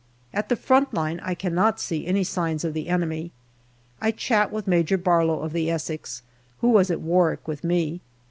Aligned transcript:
At 0.33 0.49
the 0.49 0.55
front 0.55 0.95
line 0.95 1.19
I 1.21 1.35
cannot 1.35 1.79
see 1.79 2.07
any 2.07 2.23
signs 2.23 2.63
of 2.63 2.73
the 2.73 2.87
enemy. 2.89 3.31
I 4.01 4.09
chat 4.09 4.51
with 4.51 4.65
Major 4.65 4.97
Barlow 4.97 5.41
of 5.41 5.53
the 5.53 5.69
Essex, 5.69 6.23
who 6.59 6.69
was 6.69 6.89
at 6.89 7.01
Warwick 7.01 7.47
with 7.47 7.63
me. 7.63 8.01